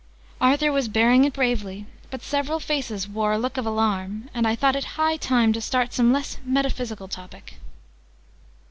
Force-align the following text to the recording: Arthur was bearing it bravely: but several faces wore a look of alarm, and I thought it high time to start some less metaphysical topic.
Arthur 0.41 0.71
was 0.71 0.87
bearing 0.87 1.25
it 1.25 1.33
bravely: 1.33 1.85
but 2.09 2.23
several 2.23 2.59
faces 2.59 3.07
wore 3.07 3.33
a 3.33 3.37
look 3.37 3.55
of 3.55 3.67
alarm, 3.67 4.31
and 4.33 4.47
I 4.47 4.55
thought 4.55 4.75
it 4.75 4.83
high 4.97 5.15
time 5.15 5.53
to 5.53 5.61
start 5.61 5.93
some 5.93 6.11
less 6.11 6.39
metaphysical 6.43 7.07
topic. 7.07 7.57